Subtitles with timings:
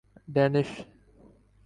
[0.33, 0.69] Danish